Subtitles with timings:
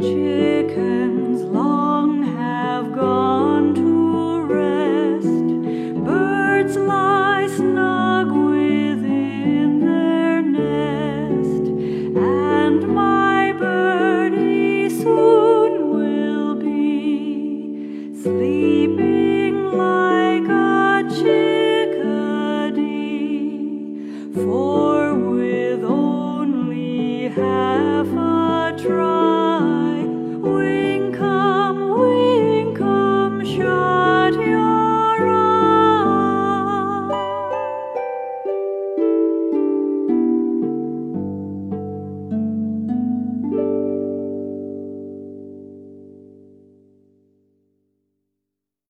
[0.00, 0.39] 去